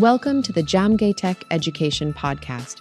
[0.00, 2.80] Welcome to the Djamgatech Education Podcast,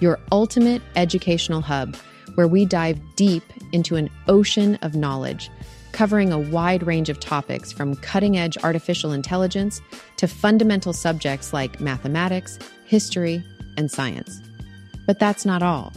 [0.00, 1.96] your ultimate educational hub,
[2.34, 3.42] where we dive deep
[3.72, 5.50] into an ocean of knowledge,
[5.92, 9.80] covering a wide range of topics from cutting edge artificial intelligence
[10.18, 13.42] to fundamental subjects like mathematics, history,
[13.78, 14.38] and science.
[15.06, 15.94] But that's not all.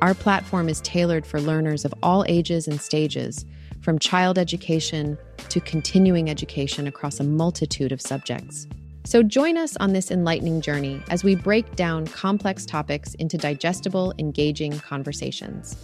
[0.00, 3.44] Our platform is tailored for learners of all ages and stages,
[3.80, 5.18] from child education
[5.48, 8.68] to continuing education across a multitude of subjects.
[9.06, 14.14] So join us on this enlightening journey as we break down complex topics into digestible,
[14.18, 15.76] engaging conversations.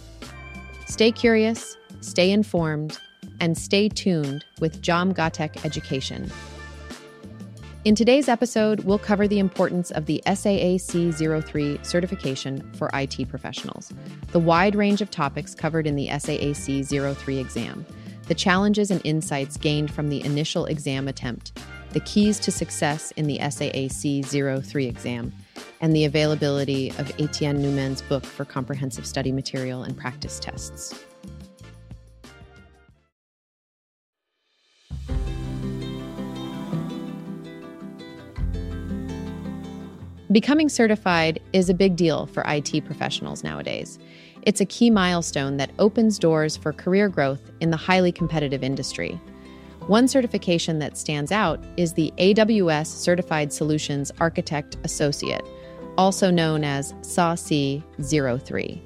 [0.87, 2.97] Stay curious, stay informed,
[3.39, 6.31] and stay tuned with Djamgatech Education.
[7.85, 13.93] In today's episode, we'll cover the importance of the SAA-C03 certification for IT professionals,
[14.31, 17.85] the wide range of topics covered in the SAA-C03 exam,
[18.27, 21.53] the challenges and insights gained from the initial exam attempt,
[21.93, 25.33] the keys to success in the SAA-C03 exam,
[25.81, 31.03] and the availability of Etienne Noumen's book for comprehensive study material and practice tests.
[40.31, 43.99] Becoming certified is a big deal for IT professionals nowadays.
[44.43, 49.19] It's a key milestone that opens doors for career growth in the highly competitive industry.
[49.87, 55.41] One certification that stands out is the AWS Certified Solutions Architect Associate,
[55.97, 57.83] also known as SAAC
[58.43, 58.81] 03.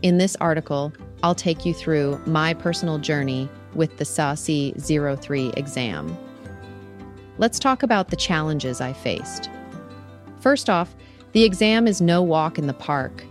[0.00, 0.92] In this article,
[1.22, 6.16] I'll take you through my personal journey with the SAA-C03 exam.
[7.36, 9.50] Let's talk about the challenges I faced.
[10.40, 10.96] First off,
[11.32, 13.24] the exam is no walk in the park.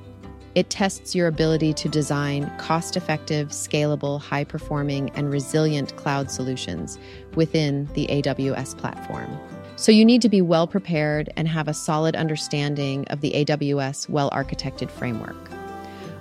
[0.57, 6.97] It tests your ability to design cost effective, scalable, high performing, and resilient cloud solutions
[7.35, 9.37] within the AWS platform.
[9.75, 14.09] So you need to be well prepared and have a solid understanding of the AWS
[14.09, 15.37] well architected framework.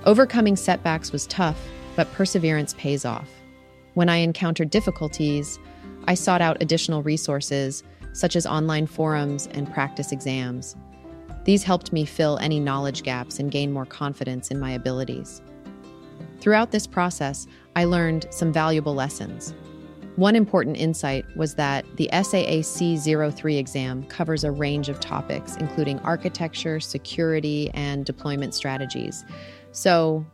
[0.04, 1.58] Overcoming setbacks was tough,
[1.94, 3.30] but perseverance pays off.
[3.94, 5.58] When I encountered difficulties,
[6.04, 7.82] I sought out additional resources
[8.12, 10.76] such as online forums and practice exams.
[11.46, 15.42] These helped me fill any knowledge gaps and gain more confidence in my abilities.
[16.40, 17.46] Throughout this process,
[17.76, 19.54] I learned some valuable lessons.
[20.16, 26.80] One important insight was that the SAA-C03 exam covers a range of topics, including architecture,
[26.80, 29.24] security, and deployment strategies.
[29.70, 30.26] So,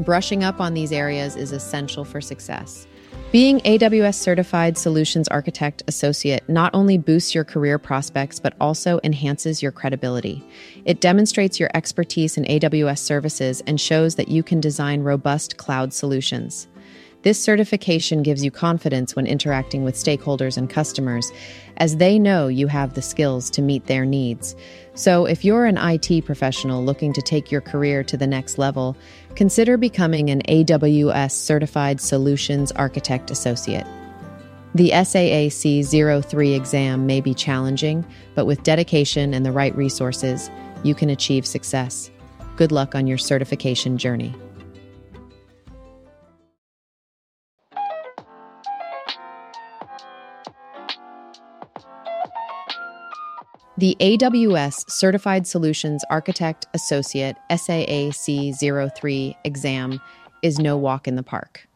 [0.00, 2.86] brushing up on these areas is essential for success.
[3.30, 9.62] Being AWS Certified Solutions Architect Associate not only boosts your career prospects, but also enhances
[9.62, 10.42] your credibility.
[10.86, 15.92] It demonstrates your expertise in AWS services and shows that you can design robust cloud
[15.92, 16.68] solutions.
[17.22, 21.32] This certification gives you confidence when interacting with stakeholders and customers,
[21.78, 24.54] as they know you have the skills to meet their needs.
[24.94, 28.96] So, if you're an IT professional looking to take your career to the next level,
[29.34, 33.86] consider becoming an AWS Certified Solutions Architect Associate.
[34.76, 38.04] The SAA-C03 exam may be challenging,
[38.36, 40.50] but with dedication and the right resources,
[40.84, 42.12] you can achieve success.
[42.54, 44.34] Good luck on your certification journey.
[53.78, 60.00] The AWS Certified Solutions Architect Associate SAA-C03 exam
[60.42, 61.68] is no walk in the park.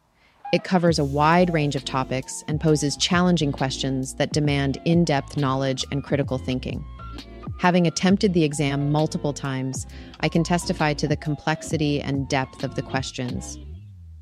[0.51, 5.37] It covers a wide range of topics and poses challenging questions that demand in depth
[5.37, 6.83] knowledge and critical thinking.
[7.59, 9.87] Having attempted the exam multiple times,
[10.19, 13.57] I can testify to the complexity and depth of the questions.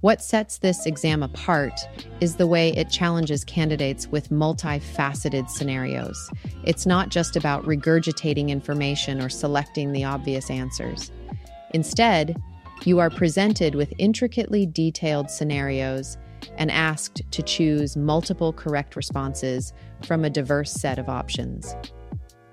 [0.02, 1.80] What sets this exam apart
[2.22, 6.32] is the way it challenges candidates with multifaceted scenarios.
[6.64, 11.12] It's not just about regurgitating information or selecting the obvious answers.
[11.76, 12.42] Instead,
[12.84, 16.18] you are presented with intricately detailed scenarios
[16.58, 19.72] and asked to choose multiple correct responses
[20.04, 21.76] from a diverse set of options.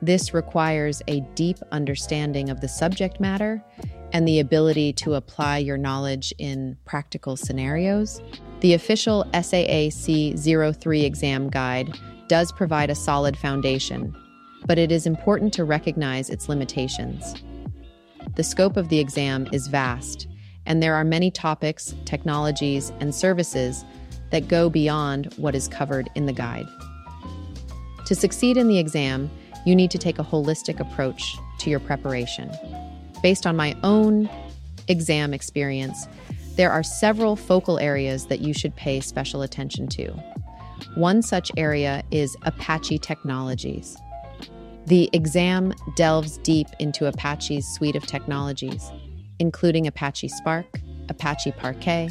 [0.02, 3.64] This requires a deep understanding of the subject matter
[4.12, 8.20] and the ability to apply your knowledge in practical scenarios.
[8.60, 10.38] The official SAAC
[10.76, 14.16] 03 exam guide does provide a solid foundation,
[14.66, 17.34] but it is important to recognize its limitations.
[18.34, 20.28] The scope of the exam is vast,
[20.66, 23.84] and there are many topics, technologies, and services
[24.30, 26.66] that go beyond what is covered in the guide.
[28.06, 29.30] To succeed in the exam,
[29.64, 32.50] you need to take a holistic approach to your preparation
[33.22, 34.28] based on my own
[34.88, 36.06] exam experience,
[36.56, 40.12] there are several focal areas that you should pay special attention to.
[40.94, 43.96] One such area is Apache Technologies.
[44.86, 48.90] The exam delves deep into Apache's suite of technologies,
[49.38, 52.08] including Apache Spark, Apache Parquet,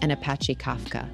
[0.00, 1.08] and Apache Kafka.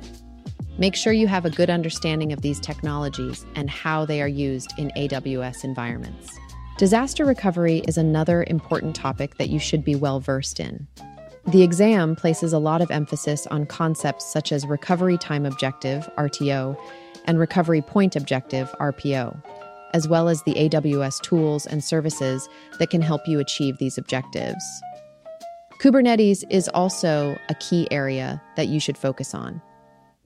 [0.79, 4.79] Make sure you have a good understanding of these technologies and how they are used
[4.79, 6.39] in AWS environments.
[6.79, 10.87] Disaster recovery is another important topic that you should be well versed in.
[11.47, 16.79] The exam places a lot of emphasis on concepts such as recovery time objective, RTO,
[17.25, 19.43] and recovery point objective, RPO,
[19.95, 22.47] as well as the AWS tools and services
[22.79, 24.63] that can help you achieve these objectives.
[25.81, 29.63] Kubernetes is also a key area that you should focus on.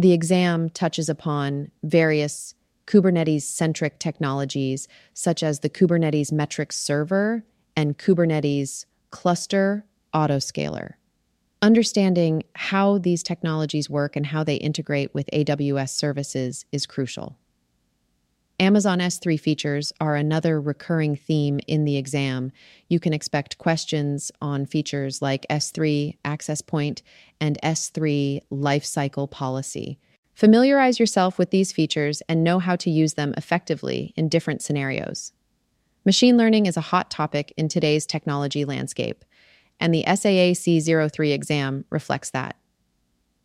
[0.01, 2.57] The exam touches upon various
[2.91, 7.45] Kubernetes centric technologies, such as the Kubernetes metrics server
[7.77, 10.95] and Kubernetes cluster autoscaler.
[11.63, 17.39] Understanding how these technologies work and how they integrate with AWS services is crucial.
[18.59, 22.51] Amazon S3 features are another recurring theme in the exam.
[22.89, 27.03] You can expect questions on features like S3 access point
[27.41, 30.01] and S3 lifecycle policy.
[30.35, 35.33] Familiarize yourself with these features and know how to use them effectively in different scenarios.
[36.05, 39.25] Machine learning is a hot topic in today's technology landscape,
[39.79, 42.57] and the SAA-C03 exam reflects that.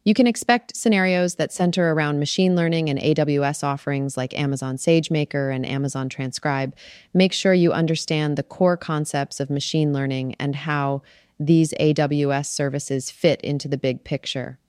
[0.06, 5.54] You can expect scenarios that center around machine learning and AWS offerings like Amazon SageMaker
[5.54, 6.76] and Amazon Transcribe.
[7.12, 11.02] Make sure you understand the core concepts of machine learning and how
[11.40, 14.60] these AWS services fit into the big picture.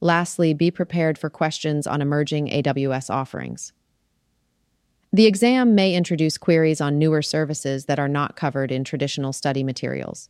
[0.00, 3.72] Lastly, be prepared for questions on emerging AWS offerings.
[5.12, 9.64] The exam may introduce queries on newer services that are not covered in traditional study
[9.64, 10.28] materials.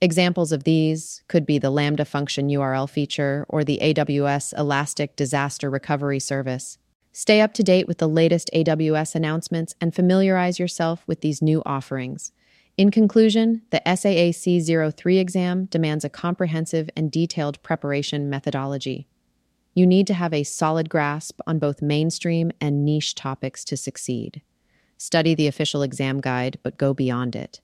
[0.00, 5.68] Examples of these could be the Lambda function URL feature or the AWS Elastic Disaster
[5.68, 6.78] Recovery Service.
[7.12, 11.62] Stay up to date with the latest AWS announcements and familiarize yourself with these new
[11.66, 12.32] offerings.
[12.80, 19.06] In conclusion, the SAA-C03 exam demands a comprehensive and detailed preparation methodology.
[19.74, 24.40] You need to have a solid grasp on both mainstream and niche topics to succeed.
[24.96, 27.60] Study the official exam guide, but go beyond it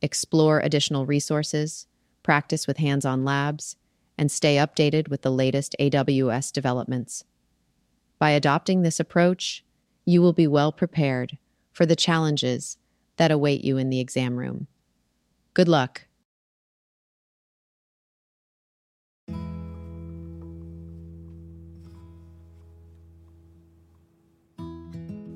[0.00, 1.88] explore additional resources,
[2.22, 3.74] practice with hands on labs,
[4.16, 7.24] and stay updated with the latest AWS developments.
[8.20, 9.64] By adopting this approach,
[10.04, 11.36] you will be well prepared
[11.72, 12.78] for the challenges
[13.16, 14.66] that await you in the exam room.
[15.54, 16.02] Good luck.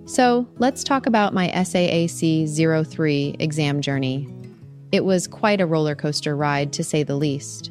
[0.07, 4.29] So, let's talk about my SAA-C03 exam journey
[4.93, 7.71] it was quite a roller coaster ride, to say the least.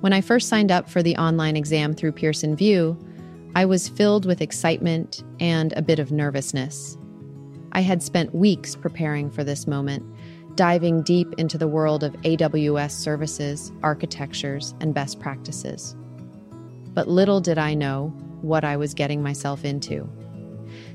[0.00, 2.96] When I first signed up for the online exam through Pearson VUE,
[3.54, 6.96] I was filled with excitement and a bit of nervousness.
[7.74, 10.04] I had spent weeks preparing for this moment,
[10.56, 15.96] diving deep into the world of AWS services, architectures, and best practices.
[16.94, 18.08] But little did I know
[18.40, 20.08] what I was getting myself into.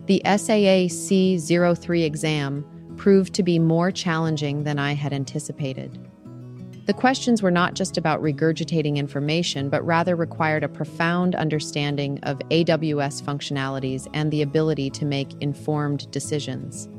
[0.05, 2.65] The SAA-C03 exam
[2.95, 6.08] proved to be more challenging than I had anticipated.
[6.89, 12.39] The questions were not just about regurgitating information, but rather required a profound understanding of
[12.49, 16.89] AWS functionalities and the ability to make informed decisions.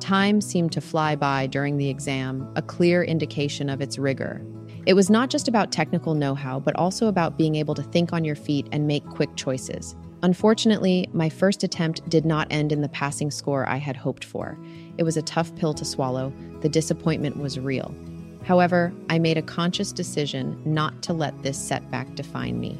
[0.00, 4.40] Time seemed to fly by during the exam, a clear indication of its rigor.
[4.86, 8.14] It was not just about technical know how, but also about being able to think
[8.14, 9.94] on your feet and make quick choices.
[10.22, 14.58] Unfortunately, my first attempt did not end in the passing score I had hoped for.
[14.96, 16.32] It was a tough pill to swallow.
[16.62, 17.94] The disappointment was real.
[18.44, 22.78] However, I made a conscious decision not to let this setback define me.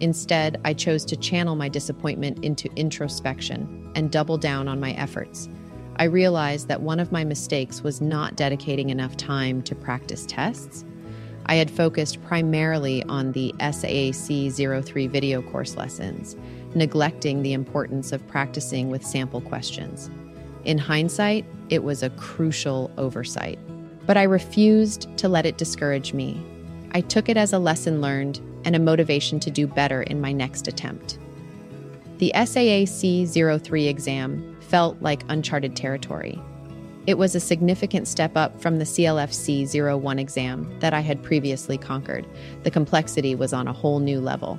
[0.00, 5.48] Instead, I chose to channel my disappointment into introspection and double down on my efforts.
[5.96, 10.84] I realized that one of my mistakes was not dedicating enough time to practice tests.
[11.46, 16.36] I had focused primarily on the SAA-C03 video course lessons
[16.74, 20.10] neglecting the importance of practicing with sample questions.
[20.64, 23.58] In hindsight, it was a crucial oversight.
[24.08, 26.42] But I refused to let it discourage me.
[26.92, 30.32] I took it as a lesson learned and a motivation to do better in my
[30.32, 31.18] next attempt.
[32.16, 36.40] The SAA-C03 exam felt like uncharted territory.
[37.06, 42.26] It was a significant step up from the CLF-C01 exam that I had previously conquered.
[42.62, 44.58] The complexity was on a whole new level.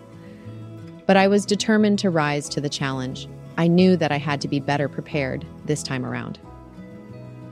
[1.08, 3.28] But I was determined to rise to the challenge.
[3.58, 6.38] I knew that I had to be better prepared this time around.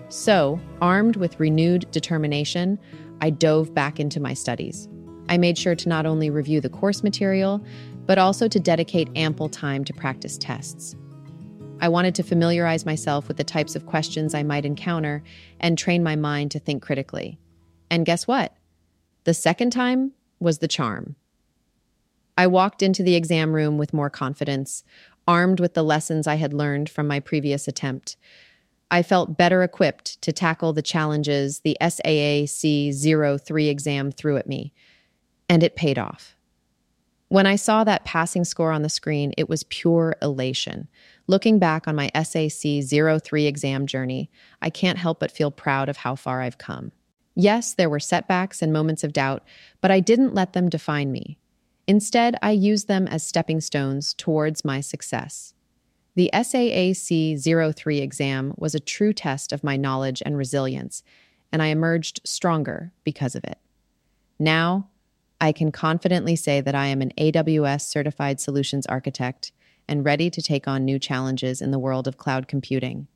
[0.09, 2.79] So, armed with renewed determination,
[3.19, 4.87] I dove back into my studies.
[5.27, 7.61] I made sure to not only review the course material,
[8.05, 10.95] but also to dedicate ample time to practice tests.
[11.81, 15.23] I wanted to familiarize myself with the types of questions I might encounter
[15.59, 17.37] and train my mind to think critically.
[17.91, 18.55] And guess what?
[19.25, 21.17] The second time was the charm.
[22.37, 24.83] I walked into the exam room with more confidence,
[25.27, 28.15] armed with the lessons I had learned from my previous attempt.
[28.89, 34.73] I felt better equipped to tackle the challenges the SAA-C03 exam threw at me,
[35.49, 36.35] and it paid off.
[37.29, 40.87] When I saw that passing score on the screen, it was pure elation.
[41.27, 42.81] Looking back on my SAC
[43.21, 46.93] 03 exam journey, I can't help but feel proud of how far I've come.
[47.35, 49.43] Yes, there were setbacks and moments of doubt,
[49.81, 51.37] but I didn't let them define me.
[51.85, 55.53] Instead, I used them as stepping stones towards my success.
[56.17, 61.03] The SAA-C03 exam was a true test of my knowledge and resilience,
[61.51, 63.59] and I emerged stronger because of it.
[64.39, 64.89] Now,
[65.39, 69.51] I can confidently say that I am an AWS certified solutions architect
[69.87, 73.07] and ready to take on new challenges in the world of cloud computing.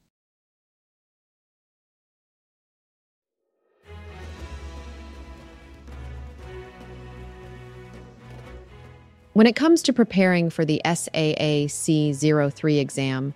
[9.33, 13.33] When it comes to preparing for the SAA-C03 exam,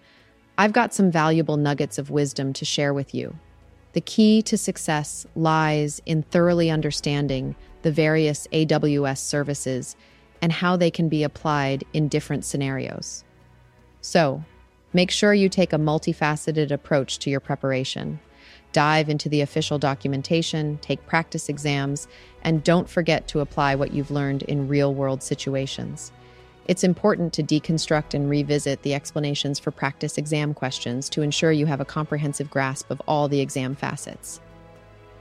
[0.58, 3.38] I've got some valuable nuggets of wisdom to share with you.
[3.94, 9.96] The key to success lies in thoroughly understanding the various AWS services
[10.42, 13.24] and how they can be applied in different scenarios.
[14.02, 14.44] So,
[14.92, 18.20] make sure you take a multifaceted approach to your preparation.
[18.75, 22.10] Dive into the official documentation, take practice exams,
[22.41, 26.12] and don't forget to apply what you've learned in real world situations.
[26.67, 31.67] It's important to deconstruct and revisit the explanations for practice exam questions to ensure you
[31.67, 34.41] have a comprehensive grasp of all the exam facets.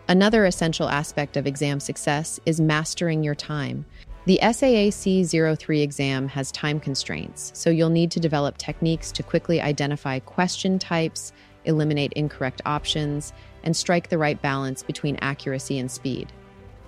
[0.08, 3.84] Another essential aspect of exam success is mastering your time.
[4.26, 10.18] The SAA-C03 exam has time constraints, so you'll need to develop techniques to quickly identify
[10.18, 11.32] question types,
[11.64, 16.33] eliminate incorrect options, and strike the right balance between accuracy and speed.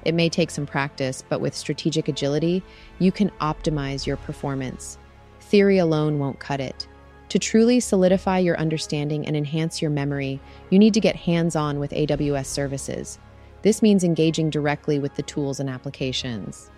[0.05, 2.63] It may take some practice, but with strategic agility,
[2.99, 4.99] you can optimize your performance.
[5.41, 6.87] Theory alone won't cut it.
[7.31, 10.41] To truly solidify your understanding and enhance your memory,
[10.71, 13.19] you need to get hands on with AWS services.
[13.63, 16.71] This means engaging directly with the tools and applications.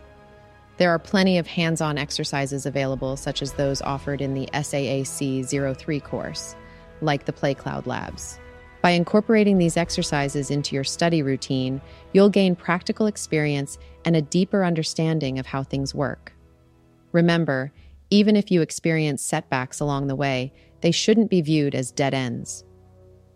[0.79, 6.03] There are plenty of hands on exercises available, such as those offered in the SAA-C03
[6.03, 6.55] course,
[7.01, 8.39] like the PlayCloud Labs.
[8.81, 11.81] By incorporating these exercises into your study routine,
[12.13, 16.33] you'll gain practical experience and a deeper understanding of how things work.
[17.13, 17.73] Remember,
[18.11, 22.65] even if you experience setbacks along the way, they shouldn't be viewed as dead ends.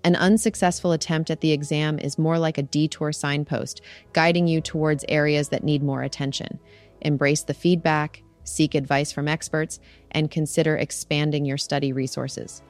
[0.04, 5.04] An unsuccessful attempt at the exam is more like a detour signpost, guiding you towards
[5.08, 6.58] areas that need more attention.
[7.02, 12.62] Embrace the feedback, seek advice from experts, and consider expanding your study resources.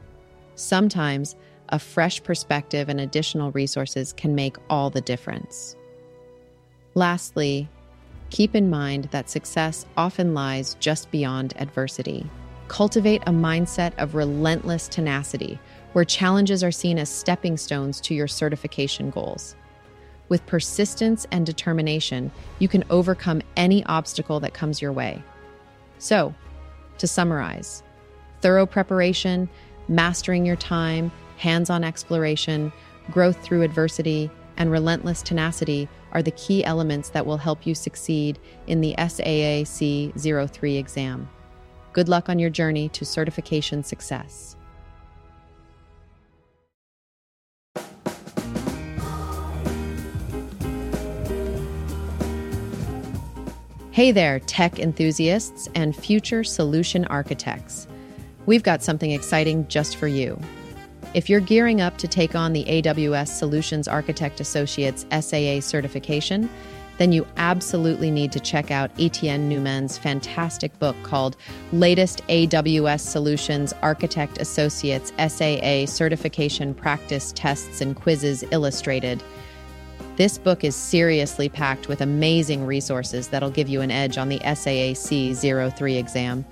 [0.55, 1.37] Sometimes,
[1.71, 5.75] a fresh perspective and additional resources can make all the difference.
[6.95, 7.69] Lastly,
[8.31, 12.29] keep in mind that success often lies just beyond adversity.
[12.69, 15.59] Cultivate a mindset of relentless tenacity,
[15.93, 19.57] where challenges are seen as stepping stones to your certification goals.
[20.29, 25.23] With persistence and determination, you can overcome any obstacle that comes your way.
[25.99, 26.35] So,
[26.99, 27.83] to summarize,
[28.41, 29.49] thorough preparation,
[29.93, 32.73] mastering your time, hands on exploration,
[33.11, 38.39] growth through adversity, and relentless tenacity are the key elements that will help you succeed
[38.67, 41.29] in the SAA-C03 exam.
[41.93, 44.57] Good luck on your journey to certification success.
[53.91, 57.87] Hey there, tech enthusiasts and future solution architects.
[58.47, 60.39] We've got something exciting just for you.
[61.15, 66.49] If you're gearing up to take on the AWS Solutions Architect Associates SAA certification,
[66.99, 71.37] then you absolutely need to check out Etienne Noumen's fantastic book called
[71.73, 79.23] Latest AWS Solutions Architect Associates SAA Certification Practice Tests and Quizzes Illustrated.
[80.17, 84.39] This book is seriously packed with amazing resources that'll give you an edge on the
[84.41, 86.45] SAA-C03 exam.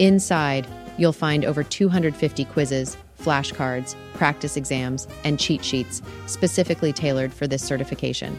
[0.00, 0.66] Inside,
[1.00, 7.62] you'll find over 250 quizzes, flashcards, practice exams, and cheat sheets specifically tailored for this
[7.62, 8.38] certification.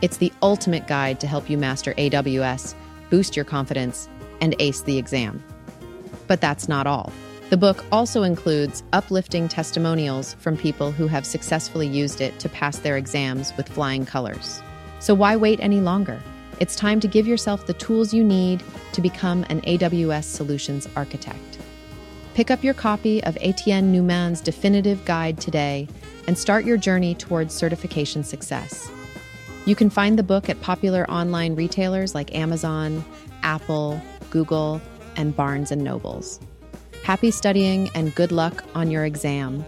[0.00, 2.74] It's the ultimate guide to help you master AWS,
[3.10, 4.08] boost your confidence,
[4.40, 5.42] and ace the exam.
[6.26, 7.12] But that's not all.
[7.50, 12.78] The book also includes uplifting testimonials from people who have successfully used it to pass
[12.78, 14.62] their exams with flying colors.
[15.00, 16.20] So why wait any longer?
[16.60, 21.58] It's time to give yourself the tools you need to become an AWS solutions architect.
[22.34, 25.86] Pick up your copy of Etienne Noumen's definitive guide today
[26.26, 28.90] and start your journey towards certification success.
[29.66, 33.04] You can find the book at popular online retailers like Amazon,
[33.42, 34.80] Apple, Google,
[35.16, 36.40] and Barnes and Nobles.
[37.04, 39.62] Happy studying and good luck on your exam.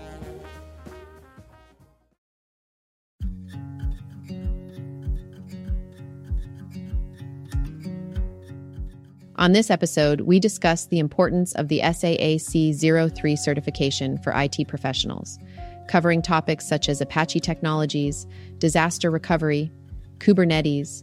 [9.37, 15.41] On this episode, we discuss the importance of the SAA-C03 certification for IT professionals,
[15.89, 19.73] covering topics such as Apache technologies, disaster recovery,
[20.19, 21.03] Kubernetes,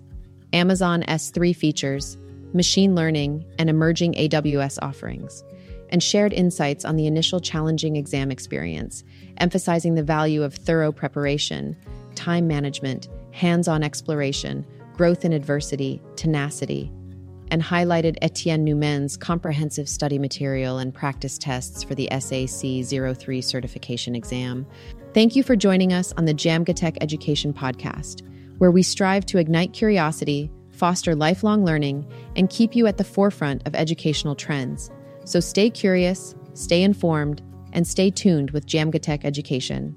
[0.53, 2.17] Amazon S3 features,
[2.53, 5.43] machine learning, and emerging AWS offerings,
[5.89, 9.03] and shared insights on the initial challenging exam experience,
[9.39, 11.75] emphasizing the value of thorough preparation,
[12.15, 16.89] time management, hands on exploration, growth in adversity, tenacity,
[17.51, 24.65] and highlighted Etienne Noumen's comprehensive study material and practice tests for the SAA-C03 certification exam.
[25.13, 28.22] Thank you for joining us on the Djamgatech Education Podcast,
[28.58, 33.67] where we strive to ignite curiosity, foster lifelong learning, and keep you at the forefront
[33.67, 34.89] of educational trends.
[35.25, 37.41] So stay curious, stay informed,
[37.74, 39.96] and stay tuned with Djamgatech Education.